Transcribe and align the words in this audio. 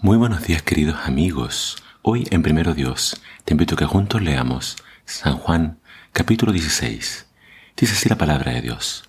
Muy 0.00 0.18
buenos 0.18 0.42
días 0.46 0.60
queridos 0.60 0.98
amigos. 1.04 1.82
Hoy 2.02 2.28
en 2.30 2.42
Primero 2.42 2.74
Dios 2.74 3.18
te 3.46 3.54
invito 3.54 3.74
a 3.74 3.78
que 3.78 3.86
juntos 3.86 4.20
leamos 4.20 4.76
San 5.06 5.38
Juan 5.38 5.80
capítulo 6.12 6.52
16. 6.52 7.26
Dice 7.74 7.92
así 7.94 8.06
la 8.10 8.18
palabra 8.18 8.52
de 8.52 8.60
Dios. 8.60 9.08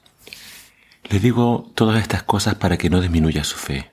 Les 1.10 1.22
digo 1.22 1.70
todas 1.76 2.02
estas 2.02 2.24
cosas 2.24 2.56
para 2.56 2.78
que 2.78 2.90
no 2.90 3.02
disminuya 3.02 3.44
su 3.44 3.58
fe, 3.58 3.92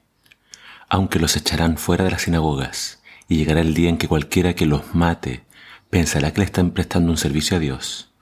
aunque 0.88 1.18
los 1.18 1.34
echarán 1.36 1.78
fuera 1.78 2.04
de 2.04 2.12
las 2.12 2.22
sinagogas, 2.22 3.02
y 3.28 3.38
llegará 3.38 3.60
el 3.60 3.74
día 3.74 3.88
en 3.88 3.98
que 3.98 4.08
cualquiera 4.08 4.54
que 4.54 4.64
los 4.64 4.94
mate 4.94 5.44
pensará 5.90 6.32
que 6.32 6.42
le 6.42 6.46
están 6.46 6.70
prestando 6.70 7.10
un 7.10 7.18
servicio 7.18 7.56
a 7.56 7.60
Dios. 7.60 8.12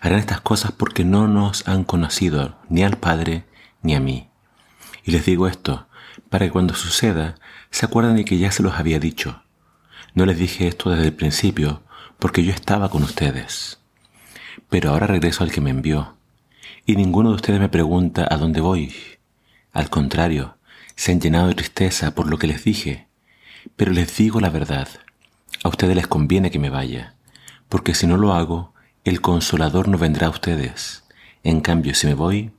Harán 0.00 0.20
estas 0.20 0.40
cosas 0.40 0.72
porque 0.72 1.04
no 1.04 1.28
nos 1.28 1.68
han 1.68 1.84
conocido 1.84 2.58
ni 2.70 2.82
al 2.82 2.96
Padre 2.96 3.44
ni 3.82 3.94
a 3.94 4.00
mí. 4.00 4.30
Y 5.04 5.10
les 5.10 5.26
digo 5.26 5.48
esto, 5.48 5.85
para 6.28 6.46
que 6.46 6.52
cuando 6.52 6.74
suceda 6.74 7.36
se 7.70 7.86
acuerden 7.86 8.16
de 8.16 8.24
que 8.24 8.38
ya 8.38 8.50
se 8.50 8.62
los 8.62 8.74
había 8.74 8.98
dicho. 8.98 9.42
No 10.14 10.26
les 10.26 10.38
dije 10.38 10.68
esto 10.68 10.90
desde 10.90 11.06
el 11.06 11.14
principio, 11.14 11.82
porque 12.18 12.44
yo 12.44 12.52
estaba 12.52 12.88
con 12.88 13.02
ustedes. 13.02 13.80
Pero 14.68 14.90
ahora 14.90 15.06
regreso 15.06 15.44
al 15.44 15.52
que 15.52 15.60
me 15.60 15.70
envió, 15.70 16.16
y 16.86 16.96
ninguno 16.96 17.30
de 17.30 17.36
ustedes 17.36 17.60
me 17.60 17.68
pregunta 17.68 18.26
a 18.30 18.36
dónde 18.36 18.60
voy. 18.60 18.94
Al 19.72 19.90
contrario, 19.90 20.56
se 20.94 21.12
han 21.12 21.20
llenado 21.20 21.48
de 21.48 21.54
tristeza 21.54 22.14
por 22.14 22.28
lo 22.28 22.38
que 22.38 22.46
les 22.46 22.64
dije. 22.64 23.08
Pero 23.76 23.92
les 23.92 24.16
digo 24.16 24.40
la 24.40 24.50
verdad, 24.50 24.88
a 25.62 25.68
ustedes 25.68 25.94
les 25.96 26.06
conviene 26.06 26.50
que 26.50 26.58
me 26.58 26.70
vaya, 26.70 27.14
porque 27.68 27.94
si 27.94 28.06
no 28.06 28.16
lo 28.16 28.32
hago, 28.32 28.72
el 29.04 29.20
consolador 29.20 29.88
no 29.88 29.98
vendrá 29.98 30.28
a 30.28 30.30
ustedes. 30.30 31.04
En 31.42 31.60
cambio, 31.60 31.94
si 31.94 32.06
me 32.06 32.14
voy, 32.14 32.52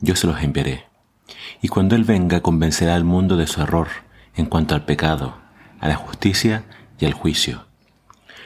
yo 0.00 0.16
se 0.16 0.26
los 0.26 0.42
enviaré. 0.42 0.86
Y 1.62 1.68
cuando 1.68 1.96
Él 1.96 2.04
venga, 2.04 2.40
convencerá 2.40 2.94
al 2.94 3.04
mundo 3.04 3.36
de 3.36 3.46
su 3.46 3.62
error 3.62 3.88
en 4.36 4.46
cuanto 4.46 4.74
al 4.74 4.84
pecado, 4.84 5.38
a 5.80 5.88
la 5.88 5.96
justicia 5.96 6.64
y 6.98 7.06
al 7.06 7.12
juicio. 7.12 7.66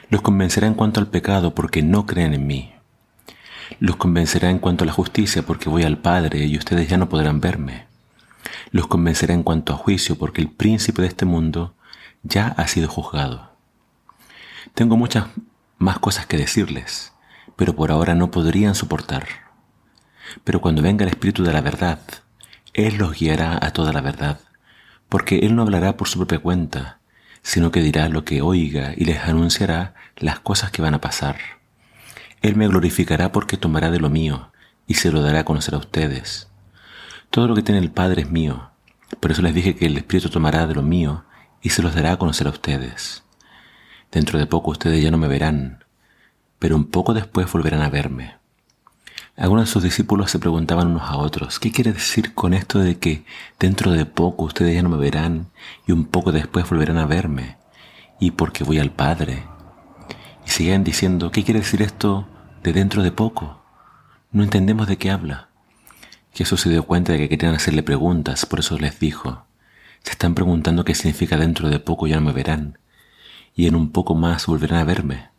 Los 0.09 0.21
convencerá 0.21 0.67
en 0.67 0.73
cuanto 0.73 0.99
al 0.99 1.07
pecado 1.07 1.53
porque 1.53 1.83
no 1.83 2.05
creen 2.05 2.33
en 2.33 2.47
mí. 2.47 2.73
Los 3.79 3.97
convencerá 3.97 4.49
en 4.49 4.59
cuanto 4.59 4.83
a 4.83 4.87
la 4.87 4.93
justicia 4.93 5.43
porque 5.43 5.69
voy 5.69 5.83
al 5.83 5.99
Padre 5.99 6.45
y 6.45 6.57
ustedes 6.57 6.89
ya 6.89 6.97
no 6.97 7.09
podrán 7.09 7.39
verme. 7.39 7.87
Los 8.71 8.87
convencerá 8.87 9.33
en 9.33 9.43
cuanto 9.43 9.73
a 9.73 9.77
juicio 9.77 10.17
porque 10.17 10.41
el 10.41 10.49
príncipe 10.49 11.01
de 11.01 11.07
este 11.07 11.25
mundo 11.25 11.75
ya 12.23 12.47
ha 12.47 12.67
sido 12.67 12.87
juzgado. 12.87 13.51
Tengo 14.73 14.97
muchas 14.97 15.25
más 15.77 15.99
cosas 15.99 16.25
que 16.25 16.37
decirles, 16.37 17.13
pero 17.55 17.75
por 17.75 17.91
ahora 17.91 18.15
no 18.15 18.31
podrían 18.31 18.75
soportar. 18.75 19.27
Pero 20.43 20.61
cuando 20.61 20.81
venga 20.81 21.03
el 21.03 21.09
Espíritu 21.09 21.43
de 21.43 21.53
la 21.53 21.61
verdad, 21.61 21.99
Él 22.73 22.97
los 22.97 23.17
guiará 23.17 23.57
a 23.61 23.71
toda 23.71 23.93
la 23.93 24.01
verdad, 24.01 24.39
porque 25.07 25.39
Él 25.39 25.55
no 25.55 25.63
hablará 25.63 25.97
por 25.97 26.07
su 26.07 26.19
propia 26.19 26.39
cuenta, 26.39 26.99
sino 27.41 27.71
que 27.71 27.81
dirá 27.81 28.09
lo 28.09 28.25
que 28.25 28.41
oiga 28.41 28.93
y 28.95 29.05
les 29.05 29.19
anunciará 29.19 29.95
las 30.17 30.39
cosas 30.39 30.71
que 30.71 30.81
van 30.81 30.93
a 30.93 31.01
pasar. 31.01 31.37
Él 32.41 32.55
me 32.55 32.67
glorificará 32.67 33.31
porque 33.31 33.57
tomará 33.57 33.91
de 33.91 33.99
lo 33.99 34.09
mío 34.09 34.51
y 34.87 34.95
se 34.95 35.11
lo 35.11 35.21
dará 35.21 35.39
a 35.39 35.45
conocer 35.45 35.73
a 35.75 35.79
ustedes. 35.79 36.49
Todo 37.29 37.47
lo 37.47 37.55
que 37.55 37.63
tiene 37.63 37.79
el 37.79 37.91
Padre 37.91 38.23
es 38.23 38.31
mío, 38.31 38.71
por 39.19 39.31
eso 39.31 39.41
les 39.41 39.53
dije 39.53 39.75
que 39.75 39.87
el 39.87 39.97
Espíritu 39.97 40.29
tomará 40.29 40.67
de 40.67 40.75
lo 40.75 40.81
mío 40.81 41.25
y 41.61 41.69
se 41.69 41.81
los 41.81 41.93
dará 41.95 42.13
a 42.13 42.17
conocer 42.17 42.47
a 42.47 42.51
ustedes. 42.51 43.23
Dentro 44.11 44.39
de 44.39 44.47
poco 44.47 44.71
ustedes 44.71 45.03
ya 45.03 45.11
no 45.11 45.17
me 45.17 45.27
verán, 45.27 45.83
pero 46.57 46.75
un 46.75 46.85
poco 46.85 47.13
después 47.13 47.51
volverán 47.51 47.81
a 47.81 47.89
verme. 47.89 48.38
Algunos 49.39 49.67
de 49.67 49.71
sus 49.71 49.83
discípulos 49.83 50.31
se 50.31 50.37
preguntaban 50.37 50.87
unos 50.87 51.03
a 51.03 51.15
otros, 51.15 51.59
¿qué 51.59 51.71
quiere 51.71 51.93
decir 51.93 52.33
con 52.33 52.53
esto 52.53 52.79
de 52.79 52.97
que 52.97 53.23
dentro 53.57 53.93
de 53.93 54.05
poco 54.05 54.43
ustedes 54.43 54.75
ya 54.75 54.83
no 54.83 54.89
me 54.89 54.97
verán 54.97 55.47
y 55.87 55.93
un 55.93 56.03
poco 56.03 56.33
después 56.33 56.69
volverán 56.69 56.97
a 56.97 57.05
verme? 57.05 57.55
Y 58.19 58.31
porque 58.31 58.65
voy 58.65 58.79
al 58.79 58.91
Padre. 58.91 59.45
Y 60.45 60.49
siguen 60.49 60.83
diciendo, 60.83 61.31
¿qué 61.31 61.45
quiere 61.45 61.61
decir 61.61 61.81
esto 61.81 62.27
de 62.63 62.73
dentro 62.73 63.01
de 63.01 63.13
poco? 63.13 63.63
No 64.33 64.43
entendemos 64.43 64.89
de 64.89 64.97
qué 64.97 65.09
habla. 65.09 65.47
Jesús 66.33 66.59
se 66.59 66.69
dio 66.69 66.83
cuenta 66.83 67.13
de 67.13 67.19
que 67.19 67.29
querían 67.29 67.55
hacerle 67.55 67.81
preguntas, 67.81 68.45
por 68.45 68.59
eso 68.59 68.77
les 68.77 68.99
dijo, 68.99 69.45
se 70.03 70.11
están 70.11 70.35
preguntando 70.35 70.83
qué 70.83 70.95
significa 70.95 71.37
dentro 71.37 71.69
de 71.69 71.79
poco 71.79 72.07
ya 72.07 72.17
no 72.17 72.23
me 72.23 72.33
verán, 72.33 72.77
y 73.55 73.67
en 73.67 73.75
un 73.75 73.93
poco 73.93 74.15
más 74.15 74.47
volverán 74.47 74.79
a 74.79 74.83
verme. 74.83 75.29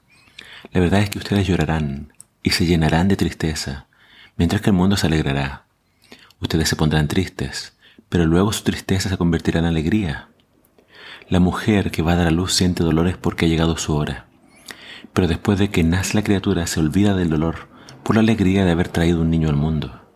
La 0.73 0.81
verdad 0.81 1.01
es 1.01 1.11
que 1.11 1.19
ustedes 1.19 1.47
llorarán 1.47 2.15
y 2.43 2.53
se 2.53 2.65
llenarán 2.65 3.07
de 3.07 3.17
tristeza, 3.17 3.89
mientras 4.41 4.63
que 4.63 4.71
el 4.71 4.77
mundo 4.77 4.97
se 4.97 5.07
alegrará. 5.07 5.67
Ustedes 6.41 6.71
se 6.71 6.75
pondrán 6.75 7.09
tristes, 7.09 7.75
pero 8.09 8.25
luego 8.25 8.55
su 8.55 8.65
tristeza 8.65 9.11
se 9.11 9.19
convertirá 9.19 9.59
en 9.59 9.67
alegría. 9.67 10.31
La 11.29 11.41
mujer 11.41 11.91
que 11.91 12.01
va 12.01 12.13
a 12.15 12.17
dar 12.17 12.29
a 12.29 12.31
luz 12.31 12.55
siente 12.55 12.83
dolores 12.83 13.19
porque 13.19 13.45
ha 13.45 13.49
llegado 13.51 13.77
su 13.77 13.95
hora, 13.95 14.29
pero 15.13 15.29
después 15.29 15.59
de 15.59 15.69
que 15.69 15.85
nace 15.85 16.15
la 16.15 16.25
criatura 16.25 16.67
se 16.67 16.81
olvida 16.81 17.15
del 17.15 17.29
dolor 17.29 17.69
por 18.03 18.17
la 18.17 18.23
alegría 18.23 18.65
de 18.65 18.71
haber 18.71 18.89
traído 18.89 19.21
un 19.21 19.29
niño 19.29 19.51
al 19.51 19.57
mundo. 19.57 20.09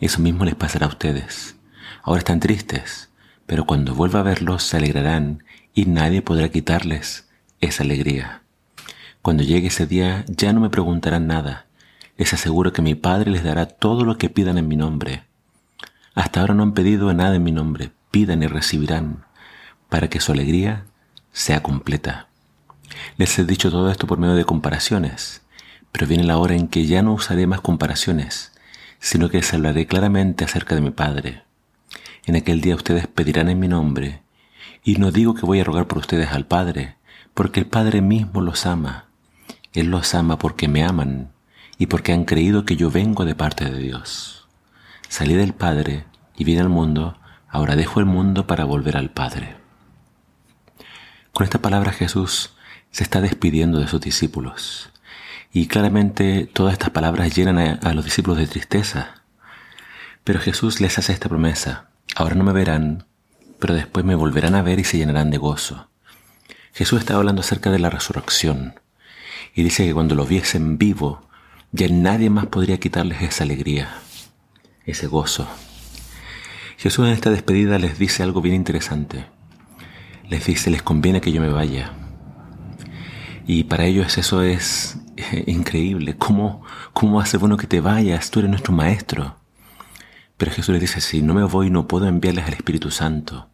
Eso 0.00 0.20
mismo 0.20 0.44
les 0.44 0.56
pasará 0.56 0.86
a 0.86 0.88
ustedes. 0.88 1.54
Ahora 2.02 2.18
están 2.18 2.40
tristes, 2.40 3.10
pero 3.46 3.66
cuando 3.66 3.94
vuelva 3.94 4.18
a 4.18 4.24
verlos 4.24 4.64
se 4.64 4.78
alegrarán 4.78 5.44
y 5.74 5.84
nadie 5.84 6.22
podrá 6.22 6.48
quitarles 6.48 7.28
esa 7.60 7.84
alegría. 7.84 8.42
Cuando 9.22 9.44
llegue 9.44 9.68
ese 9.68 9.86
día 9.86 10.24
ya 10.26 10.52
no 10.52 10.58
me 10.58 10.70
preguntarán 10.70 11.28
nada. 11.28 11.68
Les 12.16 12.32
aseguro 12.32 12.72
que 12.72 12.82
mi 12.82 12.94
Padre 12.94 13.30
les 13.30 13.42
dará 13.42 13.66
todo 13.66 14.04
lo 14.04 14.18
que 14.18 14.30
pidan 14.30 14.58
en 14.58 14.68
mi 14.68 14.76
nombre. 14.76 15.24
Hasta 16.14 16.40
ahora 16.40 16.54
no 16.54 16.62
han 16.62 16.72
pedido 16.72 17.12
nada 17.12 17.34
en 17.34 17.42
mi 17.42 17.52
nombre. 17.52 17.90
Pidan 18.10 18.42
y 18.42 18.46
recibirán, 18.46 19.24
para 19.88 20.08
que 20.08 20.20
su 20.20 20.32
alegría 20.32 20.84
sea 21.32 21.62
completa. 21.62 22.28
Les 23.16 23.36
he 23.38 23.44
dicho 23.44 23.70
todo 23.70 23.90
esto 23.90 24.06
por 24.06 24.18
medio 24.18 24.34
de 24.34 24.44
comparaciones, 24.44 25.42
pero 25.90 26.06
viene 26.06 26.24
la 26.24 26.38
hora 26.38 26.54
en 26.54 26.68
que 26.68 26.86
ya 26.86 27.02
no 27.02 27.14
usaré 27.14 27.46
más 27.46 27.60
comparaciones, 27.60 28.52
sino 29.00 29.28
que 29.28 29.38
les 29.38 29.52
hablaré 29.52 29.86
claramente 29.86 30.44
acerca 30.44 30.76
de 30.76 30.80
mi 30.80 30.90
Padre. 30.90 31.42
En 32.26 32.36
aquel 32.36 32.60
día 32.60 32.76
ustedes 32.76 33.08
pedirán 33.08 33.48
en 33.48 33.58
mi 33.58 33.66
nombre, 33.66 34.22
y 34.84 34.96
no 34.96 35.10
digo 35.10 35.34
que 35.34 35.46
voy 35.46 35.60
a 35.60 35.64
rogar 35.64 35.88
por 35.88 35.98
ustedes 35.98 36.30
al 36.30 36.46
Padre, 36.46 36.96
porque 37.34 37.58
el 37.58 37.66
Padre 37.66 38.00
mismo 38.00 38.40
los 38.40 38.66
ama 38.66 39.08
él 39.74 39.88
los 39.88 40.14
ama 40.14 40.38
porque 40.38 40.68
me 40.68 40.84
aman 40.84 41.32
y 41.78 41.86
porque 41.86 42.12
han 42.12 42.24
creído 42.24 42.64
que 42.64 42.76
yo 42.76 42.90
vengo 42.90 43.24
de 43.24 43.34
parte 43.34 43.64
de 43.64 43.78
Dios. 43.78 44.46
Salí 45.08 45.34
del 45.34 45.54
Padre 45.54 46.04
y 46.36 46.44
vine 46.44 46.60
al 46.60 46.68
mundo, 46.68 47.18
ahora 47.48 47.76
dejo 47.76 48.00
el 48.00 48.06
mundo 48.06 48.46
para 48.46 48.64
volver 48.64 48.96
al 48.96 49.10
Padre. 49.10 49.56
Con 51.32 51.44
esta 51.44 51.60
palabra 51.60 51.92
Jesús 51.92 52.54
se 52.90 53.02
está 53.02 53.20
despidiendo 53.20 53.80
de 53.80 53.88
sus 53.88 54.00
discípulos. 54.00 54.90
Y 55.52 55.66
claramente 55.66 56.48
todas 56.52 56.72
estas 56.72 56.90
palabras 56.90 57.34
llenan 57.34 57.58
a, 57.58 57.72
a, 57.74 57.94
los 57.94 58.04
discípulos 58.04 58.38
de 58.38 58.46
tristeza. 58.46 59.22
Pero 60.24 60.40
Jesús 60.40 60.80
les 60.80 60.98
hace 60.98 61.12
esta 61.12 61.28
promesa. 61.28 61.90
Ahora 62.16 62.34
no 62.34 62.44
me 62.44 62.52
verán, 62.52 63.06
pero 63.58 63.74
después 63.74 64.04
me 64.04 64.14
volverán 64.14 64.54
a 64.54 64.62
ver 64.62 64.78
y 64.78 64.84
se 64.84 64.98
llenarán 64.98 65.30
de 65.30 65.38
gozo. 65.38 65.88
Jesús 66.72 67.00
está 67.00 67.14
hablando 67.14 67.40
acerca 67.40 67.70
de 67.70 67.78
la 67.78 67.90
resurrección. 67.90 68.80
Y 69.54 69.62
dice 69.62 69.86
que 69.86 69.94
cuando 69.94 70.16
lo 70.16 70.26
viesen 70.26 70.76
vivo, 70.78 71.23
ya 71.74 71.88
nadie 71.88 72.30
más 72.30 72.46
podría 72.46 72.78
quitarles 72.78 73.20
esa 73.20 73.42
alegría, 73.42 73.88
ese 74.86 75.08
gozo. 75.08 75.48
Jesús 76.76 77.04
en 77.04 77.12
esta 77.12 77.30
despedida 77.30 77.80
les 77.80 77.98
dice 77.98 78.22
algo 78.22 78.40
bien 78.40 78.54
interesante. 78.54 79.26
Les 80.28 80.46
dice, 80.46 80.70
les 80.70 80.82
conviene 80.82 81.20
que 81.20 81.32
yo 81.32 81.40
me 81.40 81.48
vaya. 81.48 81.90
Y 83.44 83.64
para 83.64 83.86
ellos 83.86 84.16
eso 84.18 84.42
es 84.42 84.98
eh, 85.16 85.42
increíble. 85.48 86.16
¿Cómo, 86.16 86.62
¿Cómo 86.92 87.20
hace 87.20 87.38
bueno 87.38 87.56
que 87.56 87.66
te 87.66 87.80
vayas? 87.80 88.30
Tú 88.30 88.38
eres 88.38 88.50
nuestro 88.50 88.72
maestro. 88.72 89.36
Pero 90.36 90.52
Jesús 90.52 90.74
les 90.74 90.80
dice, 90.80 91.00
si 91.00 91.22
no 91.22 91.34
me 91.34 91.42
voy 91.42 91.70
no 91.70 91.88
puedo 91.88 92.06
enviarles 92.06 92.46
al 92.46 92.54
Espíritu 92.54 92.92
Santo. 92.92 93.48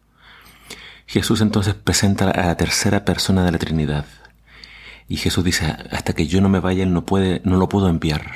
Jesús 1.07 1.41
entonces 1.41 1.73
presenta 1.73 2.29
a 2.29 2.45
la 2.45 2.55
tercera 2.55 3.03
persona 3.03 3.43
de 3.43 3.51
la 3.51 3.57
Trinidad, 3.57 4.05
y 5.11 5.17
Jesús 5.17 5.43
dice, 5.43 5.65
hasta 5.65 6.13
que 6.13 6.25
yo 6.25 6.39
no 6.39 6.47
me 6.47 6.61
vaya, 6.61 6.83
Él 6.83 6.93
no, 6.93 7.05
puede, 7.05 7.41
no 7.43 7.57
lo 7.57 7.67
puedo 7.67 7.89
enviar. 7.89 8.31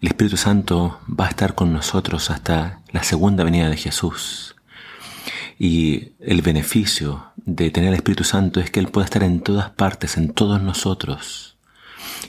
El 0.00 0.08
Espíritu 0.08 0.36
Santo 0.36 0.98
va 1.08 1.26
a 1.26 1.28
estar 1.28 1.54
con 1.54 1.72
nosotros 1.72 2.28
hasta 2.28 2.80
la 2.90 3.04
segunda 3.04 3.44
venida 3.44 3.70
de 3.70 3.76
Jesús. 3.76 4.56
Y 5.56 6.14
el 6.18 6.42
beneficio 6.42 7.26
de 7.36 7.70
tener 7.70 7.90
el 7.90 7.94
Espíritu 7.94 8.24
Santo 8.24 8.58
es 8.58 8.72
que 8.72 8.80
Él 8.80 8.88
puede 8.88 9.04
estar 9.04 9.22
en 9.22 9.42
todas 9.42 9.70
partes, 9.70 10.16
en 10.16 10.32
todos 10.32 10.60
nosotros. 10.60 11.56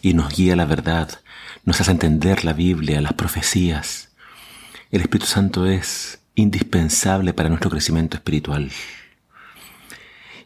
Y 0.04 0.14
nos 0.14 0.32
guía 0.32 0.56
la 0.56 0.66
verdad, 0.66 1.10
nos 1.64 1.82
hace 1.82 1.90
entender 1.90 2.46
la 2.46 2.54
Biblia, 2.54 3.02
las 3.02 3.14
profecías. 3.14 4.10
El 4.92 5.02
Espíritu 5.02 5.26
Santo 5.26 5.66
es 5.66 6.20
indispensable 6.36 7.34
para 7.34 7.50
nuestro 7.50 7.72
crecimiento 7.72 8.18
espiritual. 8.18 8.70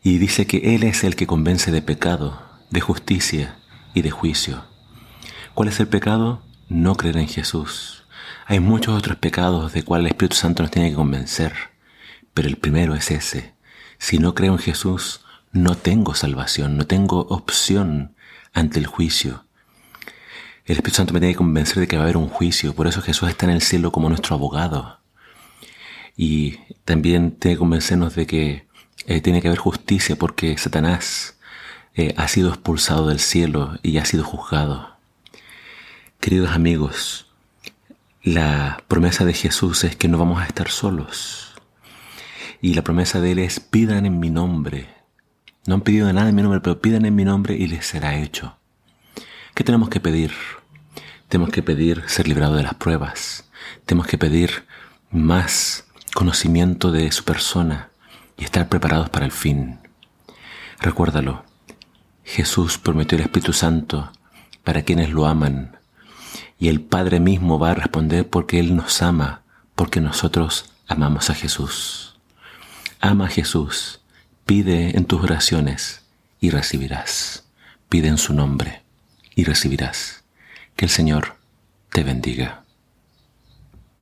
Y 0.01 0.17
dice 0.17 0.47
que 0.47 0.75
Él 0.75 0.83
es 0.83 1.03
el 1.03 1.17
que 1.17 1.27
convence 1.27 1.71
de 1.71 1.81
pecado, 1.81 2.48
de 2.69 2.81
justicia 2.81 3.57
y 3.93 4.01
de 4.01 4.11
juicio. 4.11 4.63
¿Cuál 5.53 5.69
es 5.69 5.79
el 5.79 5.87
pecado? 5.87 6.43
No 6.67 6.95
creer 6.95 7.17
en 7.17 7.27
Jesús. 7.27 8.03
Hay 8.45 8.59
muchos 8.59 8.97
otros 8.97 9.17
pecados 9.17 9.73
de 9.73 9.83
cuales 9.83 10.05
el 10.05 10.11
Espíritu 10.11 10.35
Santo 10.35 10.63
nos 10.63 10.71
tiene 10.71 10.89
que 10.89 10.95
convencer, 10.95 11.53
pero 12.33 12.47
el 12.47 12.57
primero 12.57 12.95
es 12.95 13.11
ese. 13.11 13.53
Si 13.97 14.17
no 14.17 14.35
creo 14.35 14.53
en 14.53 14.59
Jesús, 14.59 15.21
no 15.51 15.75
tengo 15.75 16.13
salvación, 16.15 16.77
no 16.77 16.85
tengo 16.85 17.21
opción 17.29 18.15
ante 18.53 18.79
el 18.79 18.85
juicio. 18.85 19.45
El 20.65 20.77
Espíritu 20.77 20.97
Santo 20.97 21.13
me 21.13 21.19
tiene 21.19 21.33
que 21.33 21.39
convencer 21.39 21.79
de 21.79 21.87
que 21.87 21.97
va 21.97 22.03
a 22.03 22.05
haber 22.05 22.17
un 22.17 22.29
juicio, 22.29 22.75
por 22.75 22.87
eso 22.87 23.01
Jesús 23.01 23.29
está 23.29 23.45
en 23.45 23.51
el 23.53 23.61
cielo 23.61 23.91
como 23.91 24.09
nuestro 24.09 24.35
abogado. 24.35 24.99
Y 26.15 26.57
también 26.85 27.31
tiene 27.31 27.55
que 27.55 27.59
convencernos 27.59 28.13
de 28.15 28.27
que 28.27 28.67
eh, 29.07 29.21
tiene 29.21 29.41
que 29.41 29.47
haber 29.47 29.59
justicia 29.59 30.15
porque 30.15 30.57
Satanás 30.57 31.38
eh, 31.95 32.13
ha 32.17 32.27
sido 32.27 32.49
expulsado 32.49 33.07
del 33.07 33.19
cielo 33.19 33.77
y 33.83 33.97
ha 33.97 34.05
sido 34.05 34.23
juzgado. 34.23 34.97
Queridos 36.19 36.51
amigos, 36.51 37.27
la 38.23 38.83
promesa 38.87 39.25
de 39.25 39.33
Jesús 39.33 39.83
es 39.83 39.95
que 39.95 40.07
no 40.07 40.17
vamos 40.17 40.41
a 40.41 40.45
estar 40.45 40.69
solos. 40.69 41.53
Y 42.61 42.73
la 42.73 42.83
promesa 42.83 43.21
de 43.21 43.31
Él 43.31 43.39
es 43.39 43.59
pidan 43.59 44.05
en 44.05 44.19
mi 44.19 44.29
nombre. 44.29 44.89
No 45.65 45.75
han 45.75 45.81
pedido 45.81 46.11
nada 46.11 46.29
en 46.29 46.35
mi 46.35 46.41
nombre, 46.41 46.59
pero 46.59 46.81
pidan 46.81 47.05
en 47.05 47.15
mi 47.15 47.23
nombre 47.23 47.55
y 47.55 47.67
les 47.67 47.85
será 47.85 48.17
hecho. 48.17 48.57
¿Qué 49.55 49.63
tenemos 49.63 49.89
que 49.89 49.99
pedir? 49.99 50.33
Tenemos 51.29 51.51
que 51.51 51.63
pedir 51.63 52.03
ser 52.07 52.27
librados 52.27 52.57
de 52.57 52.63
las 52.63 52.73
pruebas. 52.73 53.49
Tenemos 53.85 54.07
que 54.07 54.17
pedir 54.17 54.65
más 55.11 55.85
conocimiento 56.13 56.91
de 56.91 57.11
su 57.11 57.23
persona 57.23 57.89
y 58.37 58.43
estar 58.43 58.67
preparados 58.67 59.09
para 59.09 59.25
el 59.25 59.31
fin. 59.31 59.79
Recuérdalo, 60.81 61.45
Jesús 62.29 62.77
prometió 62.77 63.17
el 63.17 63.23
Espíritu 63.23 63.53
Santo 63.53 64.11
para 64.63 64.83
quienes 64.83 65.09
lo 65.09 65.25
aman 65.25 65.77
y 66.59 66.67
el 66.67 66.79
Padre 66.79 67.19
mismo 67.19 67.57
va 67.57 67.71
a 67.71 67.73
responder 67.73 68.29
porque 68.29 68.59
Él 68.59 68.75
nos 68.75 69.01
ama, 69.01 69.41
porque 69.73 69.99
nosotros 69.99 70.71
amamos 70.87 71.31
a 71.31 71.33
Jesús. 71.33 72.19
Ama 72.99 73.25
a 73.25 73.29
Jesús, 73.29 74.01
pide 74.45 74.95
en 74.95 75.05
tus 75.05 75.23
oraciones 75.23 76.03
y 76.39 76.51
recibirás. 76.51 77.45
Pide 77.89 78.09
en 78.09 78.19
su 78.19 78.35
nombre 78.35 78.83
y 79.33 79.43
recibirás. 79.43 80.23
Que 80.75 80.85
el 80.85 80.91
Señor 80.91 81.37
te 81.89 82.03
bendiga. 82.03 82.63